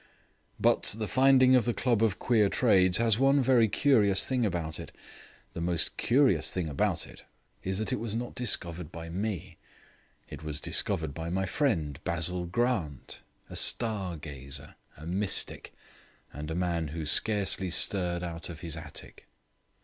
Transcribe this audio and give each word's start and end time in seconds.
But 0.59 0.95
the 0.97 1.07
finding 1.07 1.53
of 1.55 1.65
the 1.65 1.75
Club 1.75 2.01
of 2.01 2.17
Queer 2.17 2.49
Trades 2.49 2.97
has 2.97 3.19
one 3.19 3.39
very 3.39 3.67
curious 3.67 4.25
thing 4.25 4.47
about 4.47 4.79
it. 4.79 4.91
The 5.53 5.61
most 5.61 5.95
curious 5.95 6.51
thing 6.51 6.67
about 6.67 7.05
it 7.05 7.23
is 7.61 7.77
that 7.77 7.93
it 7.93 7.99
was 7.99 8.15
not 8.15 8.33
discovered 8.33 8.91
by 8.91 9.09
me; 9.09 9.59
it 10.27 10.41
was 10.41 10.59
discovered 10.59 11.13
by 11.13 11.29
my 11.29 11.45
friend 11.45 12.03
Basil 12.03 12.47
Grant, 12.47 13.19
a 13.47 13.55
star 13.55 14.17
gazer, 14.17 14.73
a 14.97 15.05
mystic, 15.05 15.71
and 16.33 16.49
a 16.49 16.55
man 16.55 16.87
who 16.87 17.05
scarcely 17.05 17.69
stirred 17.69 18.23
out 18.23 18.49
of 18.49 18.61
his 18.61 18.75
attic. 18.75 19.27